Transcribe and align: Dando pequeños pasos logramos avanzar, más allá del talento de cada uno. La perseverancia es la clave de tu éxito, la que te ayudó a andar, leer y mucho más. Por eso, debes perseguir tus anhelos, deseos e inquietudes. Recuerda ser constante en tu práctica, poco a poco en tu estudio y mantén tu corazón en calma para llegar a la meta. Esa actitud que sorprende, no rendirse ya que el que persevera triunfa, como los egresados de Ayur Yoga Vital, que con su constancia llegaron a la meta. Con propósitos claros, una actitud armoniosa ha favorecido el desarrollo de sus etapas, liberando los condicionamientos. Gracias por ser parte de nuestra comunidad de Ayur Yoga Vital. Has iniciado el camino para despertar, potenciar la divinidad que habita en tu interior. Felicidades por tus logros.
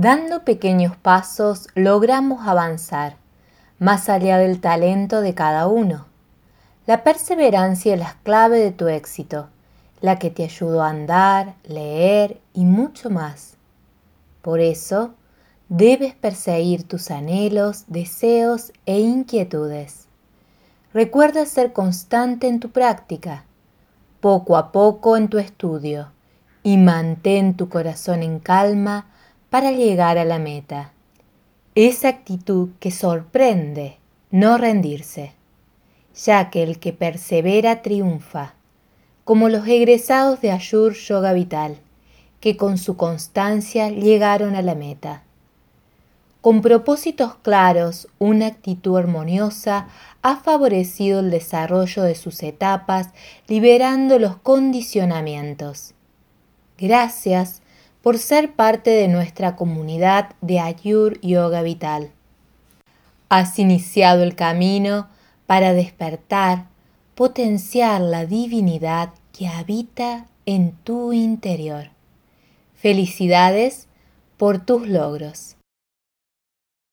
Dando 0.00 0.46
pequeños 0.46 0.96
pasos 0.96 1.68
logramos 1.74 2.48
avanzar, 2.48 3.16
más 3.78 4.08
allá 4.08 4.38
del 4.38 4.58
talento 4.58 5.20
de 5.20 5.34
cada 5.34 5.66
uno. 5.66 6.06
La 6.86 7.04
perseverancia 7.04 7.92
es 7.92 8.00
la 8.00 8.16
clave 8.22 8.60
de 8.60 8.70
tu 8.70 8.88
éxito, 8.88 9.50
la 10.00 10.18
que 10.18 10.30
te 10.30 10.44
ayudó 10.44 10.82
a 10.82 10.88
andar, 10.88 11.54
leer 11.64 12.40
y 12.54 12.64
mucho 12.64 13.10
más. 13.10 13.58
Por 14.40 14.60
eso, 14.60 15.12
debes 15.68 16.14
perseguir 16.14 16.88
tus 16.88 17.10
anhelos, 17.10 17.84
deseos 17.86 18.72
e 18.86 19.00
inquietudes. 19.00 20.06
Recuerda 20.94 21.44
ser 21.44 21.74
constante 21.74 22.48
en 22.48 22.58
tu 22.58 22.70
práctica, 22.70 23.44
poco 24.22 24.56
a 24.56 24.72
poco 24.72 25.18
en 25.18 25.28
tu 25.28 25.36
estudio 25.36 26.10
y 26.62 26.78
mantén 26.78 27.54
tu 27.54 27.68
corazón 27.68 28.22
en 28.22 28.38
calma 28.38 29.04
para 29.50 29.72
llegar 29.72 30.16
a 30.16 30.24
la 30.24 30.38
meta. 30.38 30.92
Esa 31.74 32.08
actitud 32.08 32.70
que 32.80 32.90
sorprende, 32.90 33.98
no 34.30 34.56
rendirse 34.56 35.34
ya 36.14 36.50
que 36.50 36.62
el 36.62 36.78
que 36.78 36.92
persevera 36.92 37.82
triunfa, 37.82 38.54
como 39.24 39.48
los 39.48 39.66
egresados 39.66 40.40
de 40.40 40.50
Ayur 40.50 40.94
Yoga 40.94 41.32
Vital, 41.32 41.78
que 42.40 42.56
con 42.56 42.78
su 42.78 42.96
constancia 42.96 43.90
llegaron 43.90 44.54
a 44.54 44.62
la 44.62 44.74
meta. 44.74 45.22
Con 46.40 46.62
propósitos 46.62 47.34
claros, 47.36 48.08
una 48.18 48.46
actitud 48.46 48.96
armoniosa 48.96 49.88
ha 50.22 50.36
favorecido 50.36 51.20
el 51.20 51.30
desarrollo 51.30 52.02
de 52.02 52.14
sus 52.14 52.42
etapas, 52.42 53.10
liberando 53.46 54.18
los 54.18 54.36
condicionamientos. 54.36 55.92
Gracias 56.78 57.59
por 58.02 58.18
ser 58.18 58.52
parte 58.52 58.90
de 58.90 59.08
nuestra 59.08 59.56
comunidad 59.56 60.30
de 60.40 60.60
Ayur 60.60 61.20
Yoga 61.20 61.62
Vital. 61.62 62.10
Has 63.28 63.58
iniciado 63.58 64.22
el 64.22 64.34
camino 64.34 65.08
para 65.46 65.72
despertar, 65.72 66.66
potenciar 67.14 68.00
la 68.00 68.26
divinidad 68.26 69.10
que 69.32 69.48
habita 69.48 70.26
en 70.46 70.72
tu 70.72 71.12
interior. 71.12 71.90
Felicidades 72.74 73.86
por 74.36 74.64
tus 74.64 74.88
logros. 74.88 75.56